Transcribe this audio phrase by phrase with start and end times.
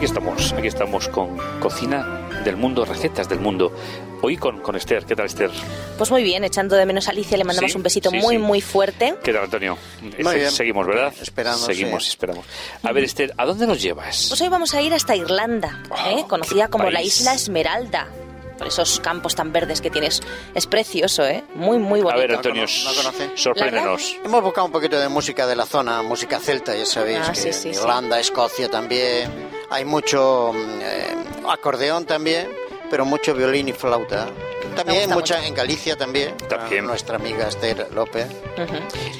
[0.00, 3.70] aquí estamos, aquí estamos con cocina del mundo, recetas del mundo.
[4.22, 5.50] Hoy con, con Esther, ¿qué tal Esther?
[5.98, 8.36] Pues muy bien, echando de menos a Alicia, le mandamos Sí, un besito sí, muy,
[8.36, 8.38] sí.
[8.38, 9.14] muy fuerte.
[9.22, 9.76] ¿Qué tal Antonio?
[10.00, 10.50] Muy bien.
[10.50, 11.12] Seguimos, ¿verdad?
[11.20, 12.08] Esperando, Seguimos, sí.
[12.10, 12.46] esperamos.
[12.82, 14.26] A ver Esther, ¿a dónde nos llevas?
[14.30, 16.16] Pues hoy vamos a ir hasta Irlanda, ¿eh?
[16.24, 17.20] Oh, conocida qué como la país.
[17.20, 18.08] Isla Esmeralda.
[18.56, 20.20] Por esos campos tan verdes que tienes.
[20.54, 21.44] Es precioso, ¿eh?
[21.54, 22.20] Muy, muy a bonito.
[22.20, 23.30] ver Antonio, ¿No conoce?
[23.34, 24.16] sorpréndenos.
[24.24, 27.40] Hemos buscado un poquito de música de la zona, música celta, ya sabéis, Ah, que
[27.40, 27.80] sí, sí, sí.
[27.80, 29.49] Irlanda, Escocia también.
[29.70, 31.16] Hay mucho mm, eh,
[31.48, 32.48] acordeón también,
[32.90, 34.28] pero mucho violín y flauta.
[34.84, 35.46] También mucha mucho.
[35.48, 36.36] en Galicia también.
[36.48, 36.86] También.
[36.86, 38.26] Nuestra amiga Esther López.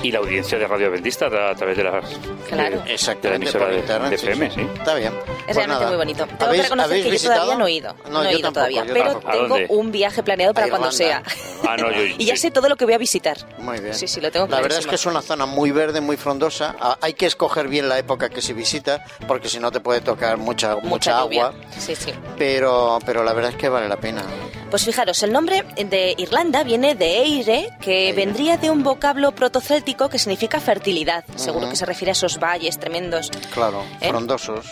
[0.02, 2.00] Y la audiencia de Radio Adventista a, través de la,
[2.48, 2.76] Claro.
[2.78, 4.10] de, de la Exactamente, por de, internet.
[4.10, 4.60] de sí, FM, sí.
[4.60, 4.66] sí.
[4.78, 5.12] Está bien.
[5.12, 5.86] Es Pues realmente nada.
[5.88, 6.26] muy bonito.
[6.26, 7.94] Tengo que ¿Habéis- reconocer habéis que yo todavía no he ido.
[8.04, 8.84] No, No, he yo ido tampoco, todavía.
[8.84, 9.28] yo Pero tampoco.
[9.28, 11.22] ¿A tengo un viaje planeado para cuando sea.
[11.68, 13.36] Ah, no, yo, Y ya sé todo lo que voy a visitar.
[13.58, 13.94] Muy bien.
[13.94, 16.74] Sí, sí, lo tengo La verdad es que es una zona muy verde, muy frondosa.
[17.00, 20.36] Hay que escoger bien la época que se visita, porque si no te puede tocar
[20.38, 21.52] mucha, mucha, agua.
[21.78, 22.12] Sí, sí.
[22.38, 24.22] Pero, pero la verdad es que vale la pena.
[24.70, 28.12] Pues fijaros, el nombre de Irlanda viene de Eire, que Eire.
[28.24, 31.24] vendría de un vocablo protocéltico que significa fertilidad.
[31.34, 33.32] Seguro que se refiere a esos valles tremendos.
[33.52, 34.08] Claro, ¿Eh?
[34.10, 34.66] frondosos.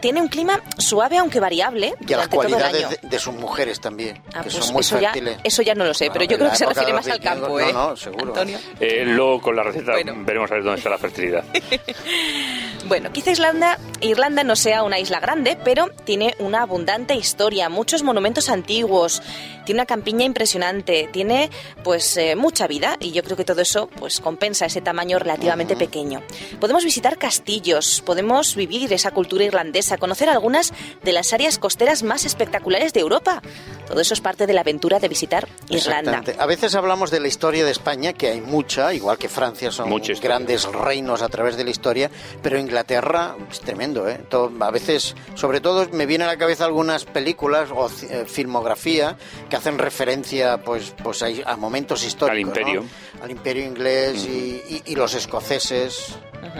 [0.00, 4.22] Tiene un clima suave aunque variable Y a las cualidades de, de sus mujeres también,
[4.32, 5.36] Ah, que pues son muy eso, ya, fértiles.
[5.44, 7.60] eso ya no lo sé, Bueno, pero yo creo que se refiere más al campo,
[7.60, 7.70] ¿eh?
[7.72, 8.26] no, no, seguro.
[8.28, 8.58] Antonio.
[8.80, 10.14] Eh, luego con la receta Bueno.
[10.24, 11.44] veremos a ver dónde está la fertilidad.
[12.86, 18.02] Bueno, quizá Irlanda, Irlanda no sea una isla grande, pero tiene una abundante historia, muchos
[18.02, 19.22] monumentos antiguos,
[19.64, 21.50] tiene una campiña impresionante, tiene
[21.82, 25.76] pues eh, mucha vida y yo creo que todo eso pues compensa ese tamaño relativamente
[25.76, 26.22] pequeño.
[26.60, 32.26] Podemos visitar castillos, podemos vivir esa cultura irlandesa, conocer algunas de las áreas costeras más
[32.26, 33.40] espectaculares de Europa.
[33.86, 36.22] Todo eso es parte de la aventura de visitar Irlanda.
[36.38, 39.88] A veces hablamos de la historia de España, que hay mucha, igual que Francia, son
[39.88, 42.10] Mucha grandes reinos a través de la historia,
[42.42, 44.18] pero Inglaterra es tremendo, ¿eh?
[44.28, 49.16] Todo- a veces, sobre todo, me vienen a la cabeza algunas películas o eh, filmografía
[49.48, 52.52] que hacen referencia pues, pues a, a momentos históricos.
[52.52, 52.82] Al imperio.
[52.82, 53.22] ¿no?
[53.24, 56.16] Al imperio inglés y, y- y los escoceses.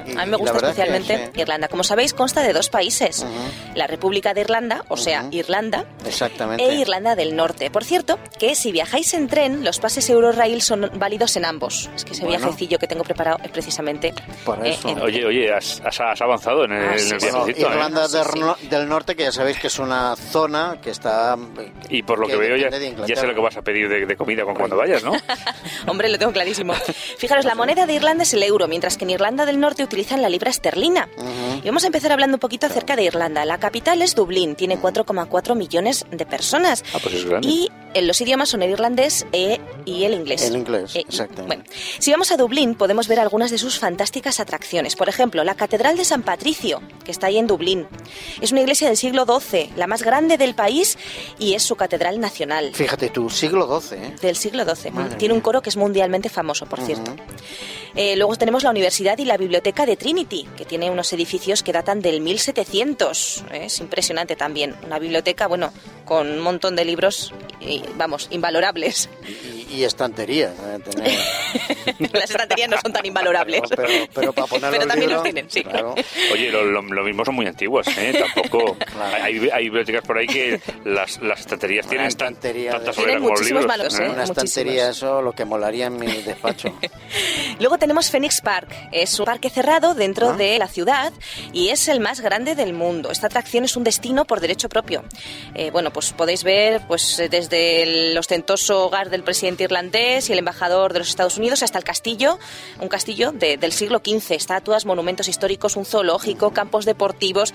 [0.07, 1.41] Y- A mí me gusta es que especialmente sí.
[1.41, 1.69] Irlanda.
[1.69, 3.21] Como sabéis, consta de dos países.
[3.21, 3.31] Ujú.
[3.75, 5.37] La República de Irlanda, o sea, Ujú.
[5.37, 6.65] Irlanda, Exactamente.
[6.65, 7.71] e Irlanda del Norte.
[7.71, 11.91] Por cierto, que si viajáis en tren, los pases Eurorail son válidos en ambos.
[11.95, 12.39] Es que ese Bueno.
[12.39, 14.15] viajecillo que tengo preparado es precisamente
[14.45, 14.89] Por eh, eso.
[14.89, 17.19] en- Oye, oye, has, has- avanzado en el, Ah, en sí, el.
[17.21, 17.71] Bueno, viajecito, ¿eh?
[17.73, 21.37] Irlanda Sí, del, no- del Norte, que ya sabéis que es una zona que está...
[21.89, 24.17] Y por lo que, veo ya, ya sé lo que vas a pedir de, de
[24.17, 25.13] comida con cuando vayas, ¿no?
[25.87, 26.73] Hombre, lo tengo clarísimo.
[27.19, 30.23] Fijaros, la moneda de Irlanda es el euro, mientras que en Irlanda del Norte utilizan
[30.23, 31.09] la libra esterlina.
[31.63, 33.45] Y vamos a empezar hablando un poquito acerca de Irlanda.
[33.45, 36.85] La capital es Dublín, tiene 4,4 millones de personas.
[36.95, 37.49] Ah, pues es grande.
[37.49, 37.71] Y
[38.03, 40.43] los idiomas son el irlandés e- y el inglés.
[40.43, 41.47] El inglés, Eh, exactamente.
[41.57, 41.65] Bueno,
[41.99, 44.97] si vamos a Dublín podemos ver algunas de sus fantásticas atracciones.
[44.97, 47.87] Por ejemplo, la Catedral de San Patricio, que está ahí en Dublín.
[48.41, 50.97] Es una iglesia del siglo XII, la más grande del país
[51.39, 52.71] y es su catedral nacional.
[52.75, 54.15] Fíjate tú, siglo XII, ¿eh?
[54.21, 54.91] Del siglo XII.
[54.91, 57.15] Madre Tiene un coro que es mundialmente famoso, por cierto.
[57.97, 61.73] Eh, luego tenemos la Universidad y la Biblioteca de Trinity, que tiene unos edificios que
[61.73, 63.45] datan del 1700.
[63.53, 63.65] ¿eh?
[63.67, 64.75] Es impresionante también.
[64.85, 65.73] Una biblioteca, bueno,
[66.05, 67.33] con un montón de libros,
[67.97, 69.09] vamos, invalorables.
[69.71, 70.49] Y estantería.
[70.49, 70.79] ¿eh?
[70.85, 73.63] Tener- Las estanterías no son tan invalorables.
[73.63, 75.63] No, pero, pero para poner Pero los también libros, los tienen, sí.
[75.63, 75.95] claro.
[76.33, 78.15] Oye, lo, lo- lo mismo son muy antiguas, ¿eh?
[78.19, 78.77] Tampoco...
[78.95, 79.25] Claro.
[79.25, 83.35] Hay, hay bibliotecas por ahí que las, las estanterías tienen tan- estantería tantas de- como
[83.37, 83.67] libros.
[83.67, 84.09] malos, ¿eh?
[84.09, 86.69] Una estantería, eso lo que molaría en mi despacho.
[87.59, 88.69] Luego tenemos Phoenix Park.
[88.93, 90.37] Es un parque cerrado dentro Ah.
[90.37, 91.13] de la ciudad
[91.53, 93.11] y es el más grande del mundo.
[93.11, 95.05] Esta atracción es un destino por derecho propio.
[95.55, 100.33] Eh, bueno, pues podéis ver pues eh, desde el ostentoso hogar del presidente irlandés y
[100.33, 102.39] el embajador de los Estados Unidos hasta el castillo,
[102.81, 107.55] un castillo de- del siglo XV, estatuas, monumentos históricos, un zoológico, campos deportivos,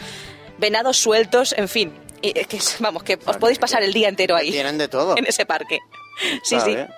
[0.58, 1.94] venados sueltos, en fin.
[2.22, 4.52] Y, que vamos, que os podéis pasar el día entero ahí.
[4.52, 5.18] Tienen de todo.
[5.18, 5.80] En ese parque.
[6.44, 6.86] Sí, Vale.
[6.86, 6.94] sí.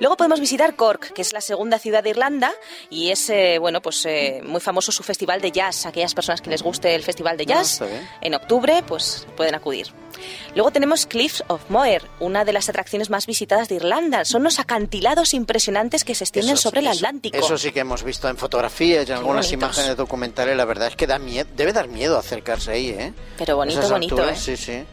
[0.00, 2.52] Luego podemos visitar Cork, que es la segunda ciudad de Irlanda
[2.90, 5.86] y es eh, bueno pues eh, muy famoso su festival de jazz.
[5.86, 8.08] Aquellas personas que les guste el festival de Ah, jazz bien.
[8.20, 9.88] en octubre pues pueden acudir.
[10.54, 14.24] Luego tenemos Cliffs of Moher, una de las atracciones más visitadas de Irlanda.
[14.24, 17.36] Son unos acantilados impresionantes que se extienden Eso sobre el Atlántico.
[17.36, 19.52] Eso sí que hemos visto en fotografías y en algunas bonitos.
[19.76, 20.56] imágenes documentales.
[20.56, 23.12] La verdad es que da miedo, debe dar miedo acercarse ahí, ¿eh?
[23.36, 24.56] Pero bonito, Esas bonito, alturas, ¿eh?
[24.56, 24.84] Sí, sí.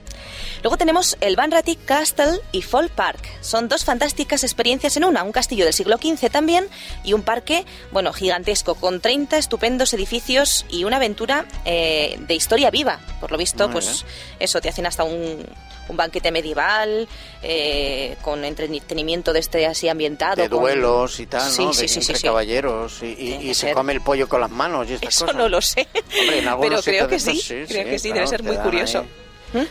[0.63, 3.19] Luego tenemos el Banratty Castle y Fall Park.
[3.42, 6.68] Son dos fantásticas experiencias en una, un castillo del siglo XV también
[7.04, 12.72] y un parque, bueno, gigantesco, con 30 estupendos edificios y una aventura eh, de historia
[12.72, 13.00] viva.
[13.19, 14.06] Por lo visto, Muy pues
[14.40, 15.46] eso, te hacen hasta un,
[15.90, 17.08] un banquete medieval,
[17.44, 20.36] eh, con entretenimiento de este así ambientado.
[20.42, 21.74] de con- duelos y tal, Sí, ¿no?
[21.74, 23.74] sí, de, sí, entre caballeros y, se ser.
[23.75, 25.38] come el pollo con las manos y estas Eso cosas.
[25.38, 25.88] no lo sé,
[26.19, 29.00] Hombre, en pero creo que de sí, creo que sí, claro, debe ser muy curioso.
[29.00, 29.25] ahí.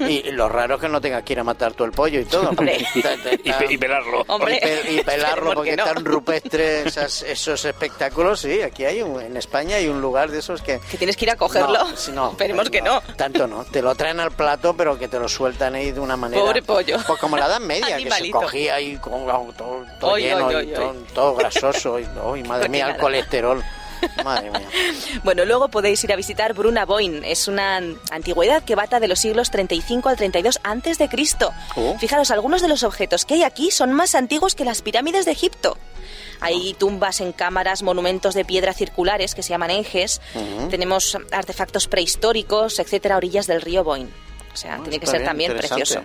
[0.08, 2.24] Y lo raro es que no tenga que ir a matar todo el pollo y
[2.24, 2.48] todo.
[2.50, 2.78] Hombre.
[2.92, 4.24] porque está- está- Y, pe- y pelarlo.
[4.28, 4.56] Hombre.
[4.56, 5.84] y, pe- y pelarlo ¿Por porque no?
[5.86, 8.40] están rupestres esas- esos espectáculos.
[8.40, 11.24] Sí, aquí hay un- en España hay un lugar de esos que Que tienes que
[11.26, 11.72] ir a cogerlo.
[11.90, 13.00] No, sí, no, Esperemos que no.
[13.16, 13.64] Tanto no.
[13.64, 16.42] Te lo traen al plato, pero que te lo sueltan ahí de una manera.
[16.42, 16.96] Pobre pollo.
[17.06, 19.24] Pues como la edad media, que se cogía ahí con
[19.56, 21.98] todo, todo Oy, lleno, oy, y todo, todo grasoso.
[21.98, 23.00] Y, uy, madre mía, el Nada.
[23.02, 23.62] colesterol.
[24.24, 24.68] Madre mía.
[25.24, 27.30] Bueno, luego podéis ir a visitar Bruna Boyne.
[27.30, 27.80] Es una
[28.10, 31.52] antigüedad que data de los siglos 35 al 32 antes de Cristo.
[31.76, 31.96] Oh.
[31.98, 35.32] Fijaros, algunos de los objetos que hay aquí son más antiguos que las pirámides de
[35.32, 35.78] Egipto.
[36.40, 40.20] Hay tumbas en cámaras, monumentos de piedra circulares que se llaman enjes.
[40.70, 44.10] Tenemos artefactos prehistóricos, etcétera, a orillas del río Boyne.
[44.54, 46.02] O sea, tiene que ser bien, también precioso.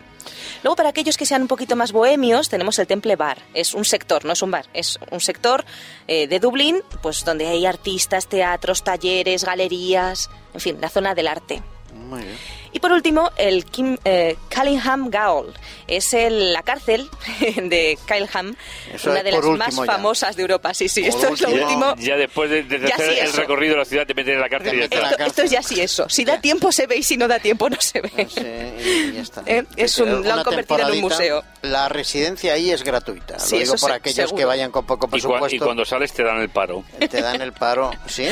[0.64, 3.38] Luego, para aquellos que sean un poquito más bohemios, tenemos el Temple Bar.
[3.54, 5.64] Es un sector, no es un bar, es un sector
[6.08, 11.28] eh, de Dublín, pues donde hay artistas, teatros, talleres, galerías, en fin, la zona del
[11.28, 11.62] arte.
[11.94, 12.38] Muy bien.
[12.72, 15.54] Y por último, el Kim, eh, Callingham Gaol.
[15.88, 17.10] Es el- la cárcel
[17.56, 18.56] de Callingham,
[18.94, 19.86] Eso una de las último más ya.
[19.86, 20.74] famosas de Europa.
[20.74, 21.90] Sí, sí, Por esto es lo último.
[21.92, 21.96] último.
[21.98, 23.38] Ya después de, de Ya hacer sí, el eso.
[23.42, 25.10] recorrido de la ciudad te meten en la cárcel y ya está.
[25.10, 26.08] Esto, esto es ya sí eso.
[26.10, 28.28] Si da tiempo se ve y si no da tiempo no se ve.
[28.30, 29.44] Sí, y ya está.
[29.50, 31.44] Eh, es un- lo han una convertido en un museo.
[31.64, 33.40] La residencia ahí es gratuita.
[33.40, 34.48] Sí, Lo digo se- aquellos que seguro.
[34.48, 35.56] vayan con poco Y, cua- presupuesto.
[35.56, 36.84] y cuando sales te dan el paro.
[37.00, 37.92] Te dan el paro.
[38.06, 38.28] ¿Sí?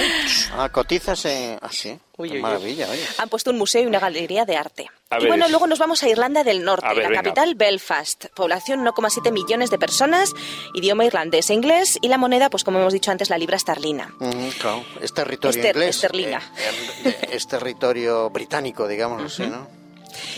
[0.56, 1.58] Ah, cotizas en...
[1.62, 1.98] Ah, sí.
[2.20, 2.42] Uy, uy, uy.
[2.42, 3.06] maravilla, oye.
[3.20, 4.90] Han puesto un museo y una galería de arte.
[5.10, 7.24] A y ver, bueno, es- luego nos vamos a Irlanda del Norte, ver, la venga.
[7.24, 8.26] capital Belfast.
[8.36, 10.34] Población 1,7 millones de personas,
[10.74, 14.14] idioma irlandés e inglés y la moneda, pues como hemos dicho antes, la libra esterlina.
[14.60, 14.84] Claro.
[15.02, 15.96] Es territorio Ester- inglés.
[15.96, 16.42] esterlina.
[16.58, 19.68] eh, eh, es territorio británico, digamos así, ¿no?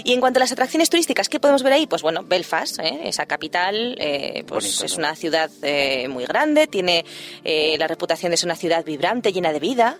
[0.03, 1.87] Y en cuanto a las atracciones turísticas, ¿qué podemos ver ahí?
[1.87, 3.01] Pues bueno, Belfast, ¿eh?
[3.03, 5.05] esa capital, eh, pues Bonito, es ¿no?
[5.05, 7.05] una ciudad eh, muy grande, tiene
[7.43, 9.97] eh, la reputación de ser una ciudad vibrante, llena de vida,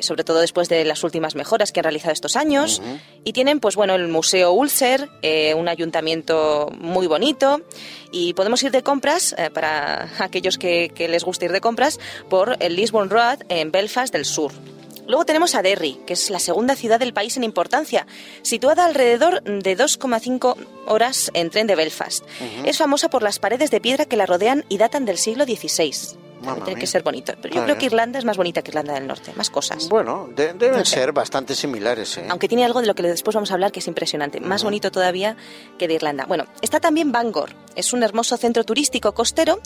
[0.00, 2.82] sobre todo después de las últimas mejoras que han realizado estos años.
[3.22, 7.60] Y tienen, pues bueno, el Museo Ulster, eh, un ayuntamiento muy bonito,
[8.10, 12.56] y podemos ir de compras, para aquellos que, que les guste ir de compras, por
[12.58, 14.52] el Lisbon Road en Belfast del Sur.
[15.06, 18.06] Luego tenemos a Derry, que es la segunda ciudad del país en importancia,
[18.42, 20.56] situada alrededor de 2,5
[20.86, 22.24] horas en tren de Belfast.
[22.64, 25.92] Es famosa por las paredes de piedra que la rodean y datan del siglo XVI.
[26.40, 26.80] Mamma Tiene mía.
[26.80, 27.32] que ser bonito.
[27.40, 27.86] Pero yo Está creo que.
[27.86, 29.88] Irlanda es más bonita que Irlanda del Norte, más cosas.
[29.88, 30.96] Bueno, de- deben No sé.
[30.96, 32.26] ser bastante similares, ¿eh?
[32.28, 34.90] Aunque tiene algo de lo que después vamos a hablar que es impresionante, más bonito
[34.90, 35.38] todavía
[35.78, 36.26] que de Irlanda.
[36.26, 39.60] Bueno, está también Bangor, es un hermoso centro turístico costero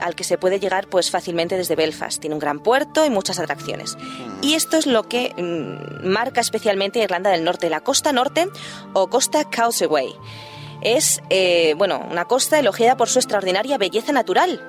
[0.00, 2.20] al que se puede llegar pues fácilmente desde Belfast.
[2.20, 3.96] Tiene un gran puerto y muchas atracciones.
[4.40, 8.48] Y esto es lo que mm, marca especialmente Irlanda del Norte, la costa norte
[8.92, 10.14] o costa Causeway.
[10.80, 14.60] Es eh, bueno, una costa elogiada por su extraordinaria belleza natural.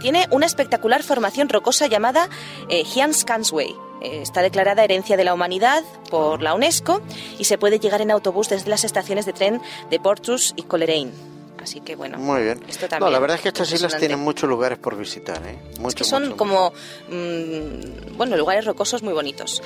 [0.00, 2.28] Tiene una espectacular formación rocosa llamada
[2.68, 3.74] eh, Hians Causeway.
[4.00, 7.02] Eh, está declarada herencia de la humanidad por la UNESCO
[7.38, 9.60] y se puede llegar en autobús desde las estaciones de tren
[9.90, 11.37] de Portus y Coleraine.
[11.62, 12.60] Así que bueno, Muy bien.
[12.68, 15.58] esto No, la verdad es que estas islas tienen muchos lugares por visitar, ¿eh?
[15.78, 16.72] Mucho, Es que son mucho, como,
[17.10, 19.62] mm, bueno, lugares rocosos muy bonitos.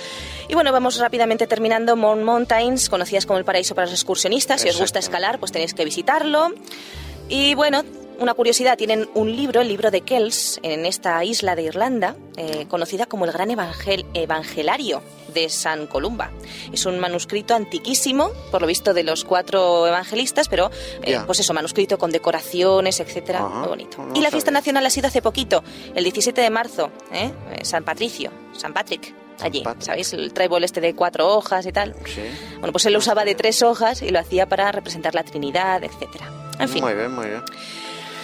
[0.48, 1.96] Y bueno, vamos rápidamente terminando.
[1.96, 4.60] Mourne Mountains, conocidas como el paraíso para los excursionistas.
[4.62, 6.52] Si os gusta escalar, pues tenéis que visitarlo.
[7.28, 7.84] Y bueno,
[8.18, 12.66] una curiosidad, tienen un libro, el libro de Kells, en esta isla de Irlanda, eh,
[12.68, 15.02] conocida como el Gran Evangel- Evangelario
[15.34, 16.30] de San Columba.
[16.72, 20.70] Es un manuscrito antiquísimo, por lo visto de los cuatro evangelistas, pero
[21.02, 23.98] eh, pues eso, manuscrito con decoraciones, etcétera, Ajá, muy bonito.
[24.02, 27.32] no y la fiesta nacional ha sido hace poquito, el 17 de marzo, ¿eh?
[27.52, 29.84] Eh, San Patricio, San Patrick, allí, Patrick.
[29.86, 30.12] ¿sabéis?
[30.12, 31.94] El trébol este de cuatro hojas y tal.
[32.04, 32.20] Sí.
[32.58, 35.82] Bueno, pues él lo usaba de tres hojas y lo hacía para representar la Trinidad,
[35.82, 36.30] etcétera.
[36.58, 36.84] En fin.
[36.84, 37.42] Muy bien, muy bien.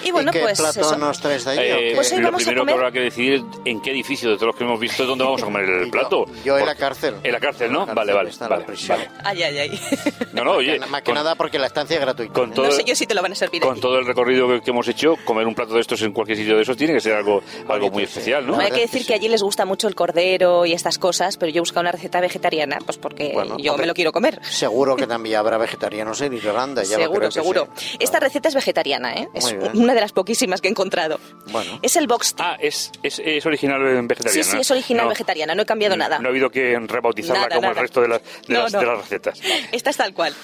[0.08, 0.96] Y bueno, ¿Y qué pues plato eso.
[0.96, 1.58] nos traes de ahí?
[1.60, 1.92] Eh?
[1.94, 4.36] Pues hoy lo vamos a primero comer- que habrá que decidir en qué edificio de
[4.36, 6.24] todos los que hemos visto es dónde vamos a comer el plato.
[6.44, 7.16] Yo, en la cárcel.
[7.22, 7.86] En la cárcel, ¿no?
[7.86, 8.30] La vale, vale.
[8.30, 8.98] está la vale, prisión.
[8.98, 9.10] vale.
[9.24, 9.80] Ay, ay, ay.
[10.32, 10.78] No, no, oye.
[10.78, 12.32] Más que con- nada porque la estancia es gratuita.
[12.32, 13.80] con todo- No sé yo si te lo van a servir Con aquí.
[13.80, 16.56] todo el recorrido que, que hemos hecho, comer un plato de estos en cualquier sitio
[16.56, 18.58] de esos tiene que ser algo, algo muy especial, ¿no?
[18.58, 21.58] Hay que decir que allí les gusta mucho el cordero y estas cosas, pero yo
[21.58, 24.40] he buscado una receta vegetariana, pues porque Bueno, yo hombre, me lo quiero comer.
[24.44, 26.82] Seguro que también habrá vegetarianos en Irlanda.
[26.82, 27.68] Ya seguro, seguro.
[27.98, 29.28] Esta receta es vegetariana, ¿eh?
[29.34, 31.20] Es una de las poquísimas que he encontrado.
[31.52, 31.78] Bueno.
[31.82, 32.52] Es el box tea.
[32.52, 34.30] Ah, es, es, es original vegetariana.
[34.44, 36.18] Sí, sí, es original No, vegetariana, no he cambiado nada.
[36.18, 37.72] No ha habido que rebautizarla Nada, como nada.
[37.74, 38.80] el resto de, las- de No, las, no.
[38.80, 39.40] de las recetas.
[39.72, 40.34] Esta es tal cual.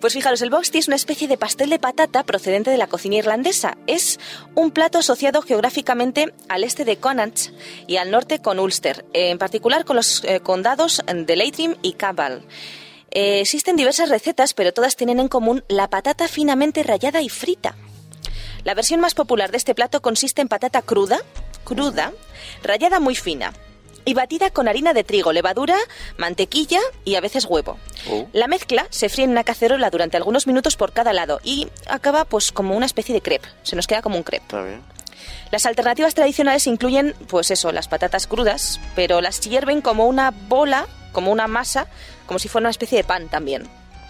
[0.00, 2.86] Pues fijaros, el box tea es una especie de pastel de patata procedente de la
[2.86, 3.76] cocina irlandesa.
[3.86, 4.18] Es
[4.54, 7.50] un plato asociado geográficamente al este de Connacht
[7.86, 12.42] y al norte con Ulster, en particular con los eh, condados de Leitrim y Cabal.
[13.10, 17.76] Eh, existen diversas recetas, pero todas tienen en común la patata finamente rallada y frita.
[18.64, 21.18] La versión más popular de este plato consiste en patata cruda,
[21.64, 22.12] cruda,
[22.62, 23.52] rallada muy fina
[24.06, 25.76] y batida con harina de trigo, levadura,
[26.16, 27.78] mantequilla y a veces huevo.
[28.10, 28.26] Oh.
[28.32, 32.24] La mezcla se fríe en una cacerola durante algunos minutos por cada lado y acaba
[32.24, 33.48] pues como una especie de crepe.
[33.62, 34.44] Se nos queda como un crepe.
[34.44, 34.82] Está bien.
[35.50, 40.86] Las alternativas tradicionales incluyen, pues eso, las patatas crudas, pero las hierven como una bola,
[41.12, 41.86] como una masa,
[42.26, 43.68] como si fuera una especie de pan también.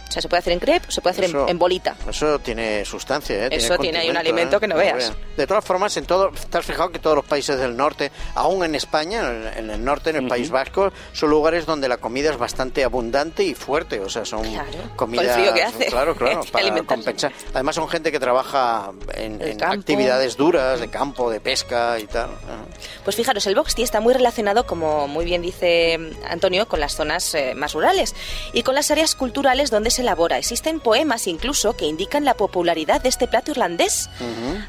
[0.08, 1.96] O sea, se puede hacer en crepe, se puede hacer en- Eso- en, bolita.
[2.08, 3.49] Eso tiene sustancia, ¿eh?
[3.50, 4.61] Eso tiene ahí un alimento ¿eh?
[4.61, 5.12] que no veas.
[5.37, 8.64] De todas formas, en todo, te has fijado que todos los países del norte, aún
[8.64, 12.38] en España, en, el norte, en el País Vasco, son lugares donde la comida es
[12.38, 14.00] bastante abundante y fuerte.
[14.00, 15.37] O sea, son Claro, con el comidas.
[15.37, 15.87] frío que hace.
[15.87, 17.32] Claro, claro, para compensar.
[17.52, 22.30] Además, son gente que trabaja en, actividades duras, de campo, de pesca y tal.
[22.30, 22.63] Ajá.
[23.05, 25.99] Pues fijaros, el box tea está muy relacionado, como muy bien dice
[26.29, 28.14] Antonio, con las zonas eh, más rurales
[28.53, 30.38] y con las áreas culturales donde se elabora.
[30.38, 34.09] Existen poemas incluso que indican la popularidad de este plato irlandés.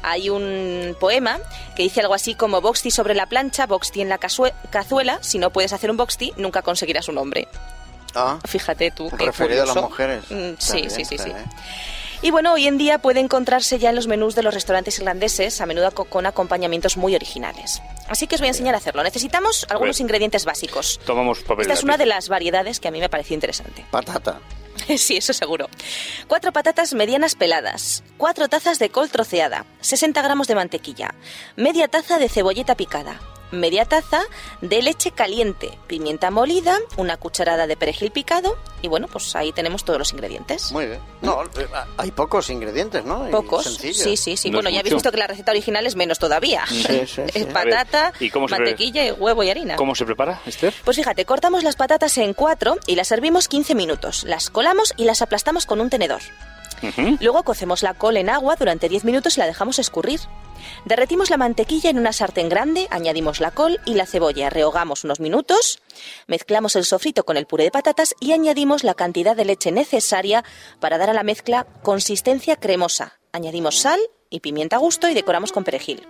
[0.02, 1.38] Hay un poema
[1.74, 5.18] que dice algo así como box tea sobre la plancha, box tea en la cazuela.
[5.22, 7.48] Si no puedes hacer un box tea, nunca conseguirás un hombre.
[8.14, 9.10] Ah, Fíjate tú.
[9.10, 10.24] qué a las mujeres.
[10.30, 11.32] Mm, Sí, sí, sí, sí.
[12.26, 15.60] Y bueno, hoy en día puede encontrarse ya en los menús de los restaurantes irlandeses,
[15.60, 17.80] a menudo co- con acompañamientos muy originales.
[18.08, 19.04] Así que os voy a enseñar a hacerlo.
[19.04, 20.98] Necesitamos algunos ingredientes básicos.
[21.06, 23.84] Tomamos papel Esta es una de las variedades que a mí me pareció interesante.
[23.92, 24.40] Patata.
[24.98, 25.68] sí, eso seguro.
[26.26, 31.14] Cuatro patatas medianas peladas, cuatro tazas de col troceada, 60 gramos de mantequilla,
[31.54, 34.22] media taza de cebolleta picada, media taza
[34.60, 39.84] de leche caliente, pimienta molida, una cucharada de perejil picado y bueno, pues ahí tenemos
[39.84, 40.72] todos los ingredientes.
[40.72, 41.00] Muy bien.
[41.22, 43.28] No, eh, hay pocos ingredientes, ¿no?
[43.28, 43.64] Y Pocos.
[43.64, 43.96] sencillos.
[43.98, 44.50] Sí, sí, sí.
[44.50, 46.64] No bueno, ya habéis visto que la receta original es menos todavía.
[46.68, 47.44] Sí, sí, sí.
[47.52, 49.76] Patata, ¿y cómo se mantequilla, y huevo y harina.
[49.76, 50.74] ¿Cómo se prepara, Esther?
[50.84, 54.24] Pues fíjate, cortamos las patatas en cuatro y las servimos 15 minutos.
[54.24, 56.20] Las colamos y las aplastamos con un tenedor.
[57.20, 60.20] Luego cocemos la col en agua durante 10 minutos y la dejamos escurrir.
[60.84, 65.20] Derretimos la mantequilla en una sartén grande, añadimos la col y la cebolla, rehogamos unos
[65.20, 65.80] minutos,
[66.26, 70.44] mezclamos el sofrito con el puré de patatas y añadimos la cantidad de leche necesaria
[70.80, 73.18] para dar a la mezcla consistencia cremosa.
[73.32, 76.06] Añadimos sal y pimienta a gusto y decoramos con perejil.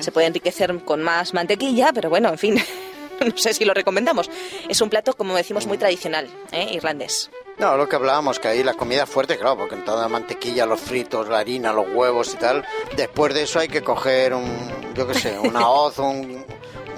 [0.00, 2.54] Se puede enriquecer con más mantequilla, pero bueno, en fin,
[3.24, 4.30] no sé si lo recomendamos.
[4.68, 6.68] Es un plato, como decimos, muy tradicional, ¿eh?
[6.72, 7.30] irlandés.
[7.58, 10.66] No, lo que hablábamos, que ahí la comida fuerte, claro, porque en toda la mantequilla,
[10.66, 12.64] los fritos, la harina, los huevos y tal,
[12.96, 16.44] después de eso hay que coger un, yo qué sé, una hoz, un,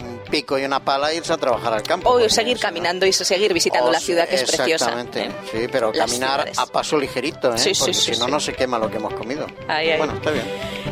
[0.01, 2.09] un pico y una pala e irse a trabajar al campo.
[2.11, 4.87] O seguir no- caminando y seguir visitando O la ciudad, que es preciosa.
[4.87, 5.31] Exactamente, ¿eh?
[5.53, 6.59] sí, pero Las caminar ciudades.
[6.59, 7.59] a paso ligerito, ¿eh?
[7.59, 9.47] Sí, sí, porque sí, si no, no se quema lo que hemos comido.
[9.69, 9.99] Ay, ay.
[9.99, 10.47] Bueno, está bien.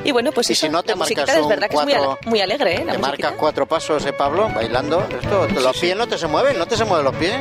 [0.04, 1.82] Y bueno, pues y eso, si no te la musiquita marcas es verdad que es
[1.82, 2.84] muy, ale- muy alegre, ¿eh?
[2.84, 3.08] La te musiquita.
[3.28, 4.50] marcas cuatro pasos, ¿eh, Pablo?
[4.54, 5.02] Bailando.
[5.22, 7.34] Esto, los pies no te se mueven, no te se mueven los pies.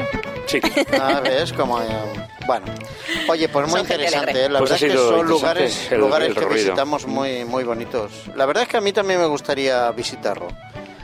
[0.45, 0.59] Sí.
[0.99, 1.81] Ah, ves, como...
[1.81, 1.85] eh,
[2.45, 2.65] bueno.
[3.29, 4.45] Oye, pues muy Son gente interesante, alegre.
[4.45, 4.49] ¿eh?
[4.49, 6.65] La Pues verdad es que sido son interesante lugares, el- lugares el que recorrido.
[6.65, 8.11] visitamos muy, muy bonitos.
[8.35, 10.47] La verdad es que a mí también me gustaría visitarlo.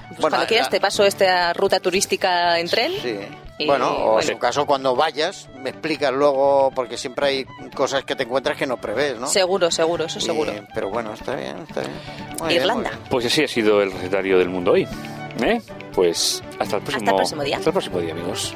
[0.09, 2.91] Pues cuando quieras te paso esta ruta turística en tren.
[3.01, 3.17] Sí.
[3.59, 4.21] Y, bueno, o bueno.
[4.21, 8.57] en su caso cuando vayas, me explicas luego, porque siempre hay cosas que te encuentras
[8.57, 9.27] que no prevés, ¿no?
[9.27, 10.53] Seguro, seguro, eso Y- seguro.
[10.73, 11.93] pero bueno, está bien, está bien.
[12.39, 12.91] Muy bien, Irlanda.
[12.91, 13.09] muy.
[13.09, 14.87] Pues así ha sido el recetario del mundo hoy.
[15.43, 15.61] ¿eh?
[15.93, 17.57] Pues hasta el próximo, el próximo día.
[17.57, 18.55] Hasta el próximo día, amigos.